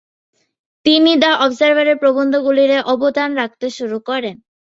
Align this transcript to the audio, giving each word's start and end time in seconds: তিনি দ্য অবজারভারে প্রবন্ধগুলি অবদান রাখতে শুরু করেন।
তিনি 0.85 1.11
দ্য 1.15 1.31
অবজারভারে 1.45 1.93
প্রবন্ধগুলি 1.95 2.63
অবদান 2.93 3.29
রাখতে 3.35 3.67
শুরু 3.77 3.97
করেন। 4.09 4.35